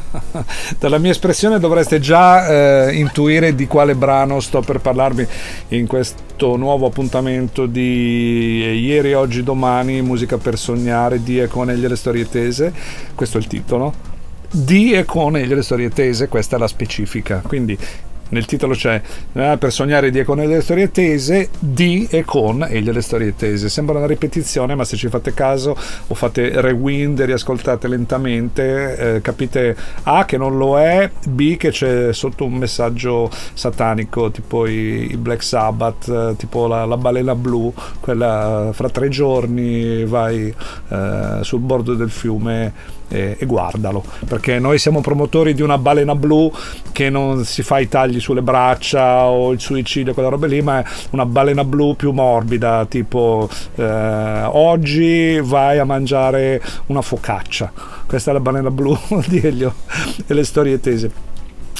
Dalla 0.78 0.98
mia 0.98 1.10
espressione 1.10 1.58
dovreste 1.58 2.00
già 2.00 2.86
eh, 2.86 2.94
intuire 2.94 3.54
di 3.54 3.66
quale 3.66 3.94
brano 3.94 4.40
sto 4.40 4.60
per 4.60 4.80
parlarvi 4.80 5.26
in 5.68 5.86
questo 5.86 6.56
nuovo 6.56 6.86
appuntamento 6.86 7.66
di 7.66 8.80
ieri, 8.80 9.14
oggi, 9.14 9.42
domani, 9.42 10.02
musica 10.02 10.38
per 10.38 10.58
sognare, 10.58 11.22
di 11.22 11.40
e 11.40 11.46
con 11.46 11.70
egli 11.70 11.86
le 11.86 11.96
storie 11.96 12.28
tese. 12.28 12.72
Questo 13.14 13.38
è 13.38 13.40
il 13.40 13.46
titolo. 13.46 14.12
Di 14.50 14.92
e 14.92 15.04
con 15.04 15.36
egli 15.36 15.52
le 15.52 15.62
storie 15.62 15.90
tese, 15.90 16.28
questa 16.28 16.56
è 16.56 16.58
la 16.58 16.68
specifica. 16.68 17.42
Quindi 17.46 17.76
nel 18.34 18.46
titolo 18.46 18.74
c'è 18.74 19.00
eh, 19.32 19.56
per 19.58 19.72
sognare 19.72 20.10
di 20.10 20.18
e 20.18 20.24
con 20.24 20.38
le 20.38 20.60
storie 20.60 20.90
tese, 20.90 21.48
di 21.58 22.06
e 22.10 22.24
con 22.24 22.66
e 22.68 22.80
le 22.80 23.00
storie 23.00 23.34
tese. 23.36 23.68
Sembra 23.68 23.96
una 23.96 24.06
ripetizione, 24.06 24.74
ma 24.74 24.84
se 24.84 24.96
ci 24.96 25.08
fate 25.08 25.32
caso 25.32 25.76
o 26.08 26.14
fate 26.14 26.60
rewind 26.60 27.20
e 27.20 27.26
riascoltate 27.26 27.86
lentamente, 27.86 28.96
eh, 29.14 29.20
capite 29.20 29.76
A 30.02 30.24
che 30.24 30.36
non 30.36 30.58
lo 30.58 30.78
è, 30.78 31.10
B 31.28 31.56
che 31.56 31.70
c'è 31.70 32.12
sotto 32.12 32.44
un 32.44 32.54
messaggio 32.54 33.30
satanico, 33.54 34.32
tipo 34.32 34.66
i, 34.66 35.12
i 35.12 35.16
Black 35.16 35.42
Sabbath, 35.42 36.08
eh, 36.08 36.34
tipo 36.36 36.66
la, 36.66 36.84
la, 36.84 36.96
balena 36.96 37.36
blu, 37.36 37.72
quella 38.00 38.70
fra 38.72 38.88
tre 38.88 39.08
giorni 39.08 40.04
vai 40.04 40.52
eh, 40.88 41.38
sul 41.42 41.60
bordo 41.60 41.94
del 41.94 42.10
fiume 42.10 42.94
e, 43.14 43.36
e, 43.38 43.46
guardalo 43.46 44.04
perché 44.26 44.58
noi 44.58 44.78
siamo 44.78 45.00
promotori 45.00 45.54
di 45.54 45.62
una 45.62 45.78
balena 45.78 46.14
blu 46.14 46.50
che 46.92 47.10
non 47.10 47.44
si 47.44 47.62
fa 47.62 47.78
i 47.78 47.88
tagli 47.88 48.18
sulle 48.18 48.42
braccia 48.42 49.26
o 49.26 49.52
il 49.52 49.60
suicidio 49.60 50.12
quella 50.14 50.28
roba 50.28 50.46
lì 50.46 50.60
ma 50.60 50.82
è 50.82 50.84
una 51.10 51.24
balena 51.24 51.64
blu 51.64 51.94
più 51.94 52.10
morbida 52.12 52.86
tipo 52.86 53.48
eh, 53.76 54.42
oggi 54.50 55.40
vai 55.42 55.78
a 55.78 55.84
mangiare 55.84 56.60
una 56.86 57.02
focaccia. 57.02 57.72
Questa 58.06 58.30
è 58.30 58.34
la 58.34 58.40
balena 58.40 58.70
blu 58.70 58.96
di 59.26 59.38
Elio 59.38 59.74
e 60.26 60.34
le 60.34 60.44
storie 60.44 60.80
tese 60.80 61.32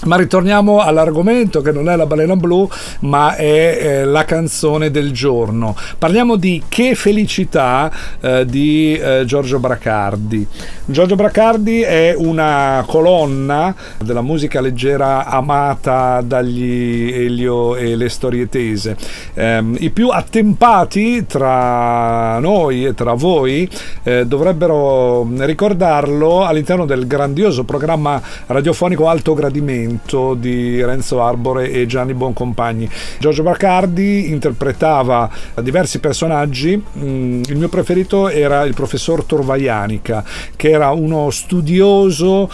ma 0.05 0.17
ritorniamo 0.17 0.81
all'argomento 0.81 1.61
che 1.61 1.73
non 1.73 1.89
è 1.89 1.97
la 1.97 2.07
balena 2.07 2.37
blu, 2.37 2.69
ma 3.01 3.37
è 3.37 3.79
eh, 3.81 4.05
la 4.05 4.25
canzone 4.25 4.91
del 4.91 5.13
giorno. 5.13 5.77
Parliamo 5.99 6.37
di 6.37 6.63
Che 6.69 6.95
felicità 6.95 7.91
eh, 8.21 8.45
di 8.47 8.97
eh, 8.97 9.25
Giorgio 9.25 9.59
Bracardi. 9.59 10.47
Giorgio 10.85 11.15
Bracardi 11.15 11.81
è 11.81 12.15
una 12.17 12.85
colonna 12.87 13.75
della 14.03 14.23
musica 14.23 14.61
leggera 14.61 15.27
amata 15.27 16.21
dagli 16.21 17.11
Elio 17.13 17.77
e 17.77 17.97
le 17.97 18.09
storie 18.09 18.49
tese. 18.49 18.97
Ehm, 19.35 19.77
I 19.79 19.91
più 19.91 20.09
attempati 20.09 21.27
tra 21.27 22.39
noi 22.39 22.85
e 22.85 22.95
tra 22.95 23.15
voi 23.15 23.69
eh, 24.03 24.27
dovrebbero 24.27 25.27
ricordarlo 25.39 26.45
all'interno 26.45 26.85
del 26.85 27.07
grandioso 27.07 27.65
programma 27.65 28.21
radiofonico 28.47 29.09
Alto 29.09 29.35
Gradimento 29.35 29.94
Movimento 29.95 30.35
di 30.35 30.85
Renzo 30.85 31.23
Arbore 31.23 31.71
e 31.71 31.87
Gianni 31.87 32.15
Boncompagni. 32.15 32.89
Giorgio 33.19 33.43
Baccardi 33.43 34.31
interpretava 34.31 35.31
diversi 35.63 36.01
personaggi, 36.01 36.77
mm, 36.77 37.43
il 37.47 37.57
mio 37.57 37.69
preferito 37.69 38.29
era 38.29 38.65
il 38.65 38.75
professor 38.75 39.25
Torvaianica, 39.25 40.25
che 40.57 40.71
era 40.71 40.91
uno 40.91 41.31
studioso 41.31 42.51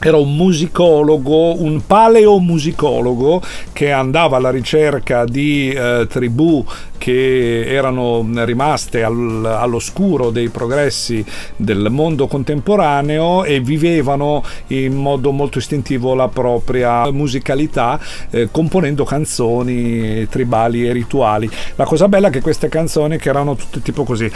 era 0.00 0.16
un 0.16 0.36
musicologo, 0.36 1.60
un 1.60 1.84
paleomusicologo 1.84 3.42
che 3.72 3.90
andava 3.90 4.36
alla 4.36 4.50
ricerca 4.50 5.24
di 5.24 5.70
eh, 5.70 6.06
tribù 6.08 6.64
che 6.98 7.64
erano 7.66 8.26
rimaste 8.44 9.04
al, 9.04 9.44
all'oscuro 9.44 10.30
dei 10.30 10.48
progressi 10.48 11.24
del 11.56 11.86
mondo 11.90 12.26
contemporaneo 12.26 13.44
e 13.44 13.60
vivevano 13.60 14.42
in 14.68 14.94
modo 14.94 15.30
molto 15.30 15.58
istintivo 15.58 16.14
la 16.14 16.28
propria 16.28 17.10
musicalità 17.12 18.00
eh, 18.30 18.48
componendo 18.50 19.04
canzoni 19.04 20.26
tribali 20.28 20.86
e 20.88 20.92
rituali. 20.92 21.48
La 21.76 21.84
cosa 21.84 22.08
bella 22.08 22.28
è 22.28 22.30
che 22.30 22.40
queste 22.40 22.68
canzoni 22.68 23.16
che 23.16 23.28
erano 23.28 23.54
tutte 23.54 23.80
tipo 23.80 24.02
così 24.04 24.30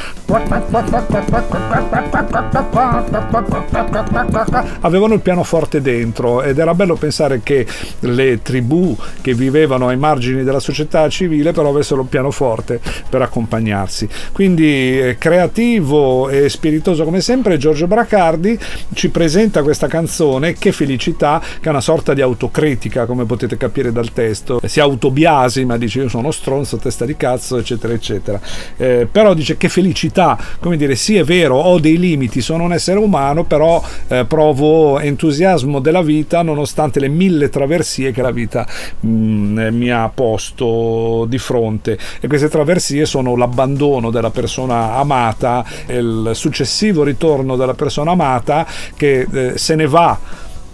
avevano 4.81 5.14
il 5.14 5.20
pianoforte 5.20 5.50
dentro 5.80 6.42
ed 6.42 6.58
era 6.58 6.74
bello 6.74 6.96
pensare 6.96 7.40
che 7.42 7.66
le 8.00 8.40
tribù 8.42 8.96
che 9.20 9.34
vivevano 9.34 9.88
ai 9.88 9.96
margini 9.96 10.44
della 10.44 10.60
società 10.60 11.08
civile 11.08 11.52
però 11.52 11.68
avessero 11.68 12.00
il 12.02 12.08
pianoforte 12.08 12.40
forte 12.42 12.80
per 13.08 13.22
accompagnarsi. 13.22 14.08
Quindi 14.32 14.98
eh, 14.98 15.16
creativo 15.18 16.28
e 16.28 16.48
spiritoso 16.48 17.04
come 17.04 17.20
sempre 17.20 17.56
Giorgio 17.56 17.86
Bracardi 17.86 18.58
ci 18.94 19.10
presenta 19.10 19.62
questa 19.62 19.86
canzone 19.86 20.54
Che 20.54 20.72
felicità, 20.72 21.40
che 21.60 21.66
è 21.66 21.69
una 21.69 21.80
sorta 21.80 22.14
di 22.14 22.20
autocritica 22.20 23.06
come 23.06 23.24
potete 23.24 23.56
capire 23.56 23.92
dal 23.92 24.12
testo. 24.12 24.60
Si 24.64 24.80
autobiasima, 24.80 25.76
dice 25.76 26.00
io 26.00 26.08
sono 26.08 26.30
stronzo, 26.30 26.76
testa 26.78 27.04
di 27.04 27.16
cazzo, 27.16 27.58
eccetera, 27.58 27.92
eccetera. 27.92 28.40
Eh, 28.76 29.06
però 29.10 29.34
dice 29.34 29.56
che 29.56 29.69
felicità, 29.69 30.38
come 30.60 30.76
dire, 30.76 30.94
sì 30.94 31.16
è 31.16 31.24
vero, 31.24 31.56
ho 31.56 31.78
dei 31.78 31.98
limiti, 31.98 32.40
sono 32.40 32.64
un 32.64 32.72
essere 32.72 32.98
umano, 32.98 33.44
però 33.44 33.82
eh, 34.08 34.24
provo 34.24 34.98
entusiasmo 34.98 35.41
della 35.80 36.03
vita 36.03 36.42
nonostante 36.42 37.00
le 37.00 37.08
mille 37.08 37.48
traversie 37.48 38.12
che 38.12 38.22
la 38.22 38.30
vita 38.30 38.66
mh, 39.00 39.08
mm, 39.08 39.69
mi 39.76 39.91
ha 39.91 40.08
posto 40.08 41.26
di 41.28 41.38
fronte. 41.38 41.98
E 42.20 42.28
queste 42.28 42.48
traversie 42.48 43.06
sono 43.06 43.36
l'abbandono 43.36 44.10
della 44.10 44.31
persona 44.31 44.94
amata 44.94 45.64
e 45.86 45.97
il 45.97 46.31
successivo 46.34 47.02
ritorno 47.02 47.56
della 47.56 47.75
persona 47.75 48.12
amata 48.12 48.66
che 48.97 49.26
eh, 49.32 49.58
se 49.58 49.75
ne 49.75 49.86
va 49.86 50.19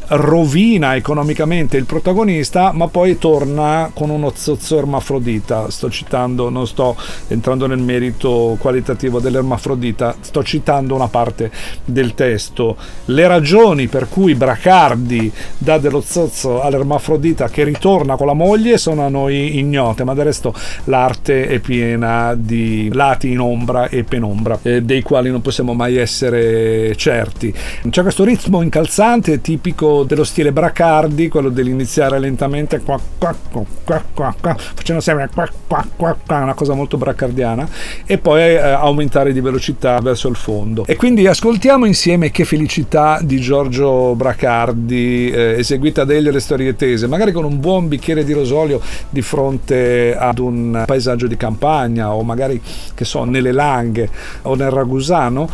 rovina 0.08 0.96
economicamente 0.96 1.76
il 1.76 1.84
protagonista, 1.84 2.72
ma 2.72 2.88
poi 2.88 3.18
torna 3.18 3.90
con 3.92 4.10
uno 4.10 4.32
zozzo 4.34 4.78
ermafrodita. 4.78 5.70
Sto 5.70 5.90
citando, 5.90 6.48
non 6.48 6.66
sto 6.66 6.96
entrando 7.28 7.66
nel 7.66 7.78
merito 7.78 8.56
qualitativo 8.58 9.20
dell'ermafrodita, 9.20 10.16
sto 10.20 10.42
citando 10.42 10.94
una 10.94 11.08
parte 11.08 11.50
del 11.84 12.14
testo. 12.14 12.76
Le 13.06 13.26
ragioni 13.26 13.88
per 13.88 14.08
cui 14.08 14.34
Bracardi 14.34 15.30
dà 15.58 15.78
dello 15.78 16.00
zozzo 16.00 16.60
all'ermafrodita 16.60 17.48
che 17.48 17.64
ritorna 17.64 18.16
con 18.16 18.26
la 18.26 18.32
moglie 18.32 18.78
sono 18.78 19.04
a 19.04 19.08
noi 19.08 19.58
ignote, 19.58 20.04
ma 20.04 20.14
del 20.14 20.24
resto 20.24 20.54
l'arte 20.84 21.46
è 21.48 21.58
piena 21.58 22.34
di 22.34 22.90
lati 22.92 23.30
in 23.30 23.40
ombra 23.40 23.88
e 23.88 24.04
penombra, 24.04 24.58
eh, 24.62 24.82
dei 24.82 25.02
quali 25.02 25.30
non 25.30 25.42
possiamo 25.42 25.74
mai 25.74 25.96
essere 25.96 26.94
certi. 26.96 27.54
C'è 27.88 28.02
questo 28.02 28.24
ritmo 28.24 28.62
incalzante 28.62 29.40
tipico 29.40 29.97
dello 30.04 30.24
stile 30.24 30.52
Bracardi, 30.52 31.28
quello 31.28 31.48
dell'iniziare 31.48 32.18
lentamente 32.18 32.80
qua, 32.80 32.98
qua, 33.18 33.34
qua, 33.50 34.02
qua, 34.14 34.34
qua, 34.40 34.56
facendo 34.56 35.00
sempre 35.00 35.28
qua, 35.32 35.48
qua, 35.66 36.16
qua, 36.26 36.38
una 36.38 36.54
cosa 36.54 36.74
molto 36.74 36.96
bracardiana, 36.96 37.68
e 38.04 38.18
poi 38.18 38.40
eh, 38.40 38.58
aumentare 38.58 39.32
di 39.32 39.40
velocità 39.40 40.00
verso 40.00 40.28
il 40.28 40.36
fondo. 40.36 40.84
E 40.86 40.96
quindi 40.96 41.26
ascoltiamo 41.26 41.84
insieme 41.84 42.30
Che 42.30 42.44
felicità 42.44 43.20
di 43.22 43.40
Giorgio 43.40 44.14
Bracardi, 44.14 45.30
eh, 45.30 45.58
eseguita 45.58 46.04
da 46.04 46.14
Elio 46.14 46.30
le 46.30 46.40
storie 46.40 46.76
tese, 46.76 47.06
magari 47.06 47.32
con 47.32 47.44
un 47.44 47.60
buon 47.60 47.88
bicchiere 47.88 48.24
di 48.24 48.32
rosolio 48.32 48.80
di 49.08 49.22
fronte 49.22 50.16
ad 50.16 50.38
un 50.38 50.84
paesaggio 50.86 51.26
di 51.26 51.36
campagna 51.36 52.12
o 52.12 52.22
magari, 52.22 52.60
che 52.94 53.04
so, 53.04 53.24
nelle 53.24 53.52
Langhe 53.52 54.08
o 54.42 54.54
nel 54.54 54.70
Ragusano. 54.70 55.48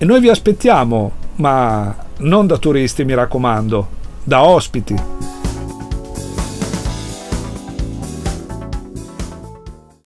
E 0.00 0.04
noi 0.04 0.20
vi 0.20 0.28
aspettiamo, 0.28 1.10
ma 1.38 1.94
non 2.18 2.46
da 2.46 2.58
turisti 2.58 3.04
mi 3.04 3.14
raccomando, 3.14 3.88
da 4.22 4.44
ospiti. 4.44 5.37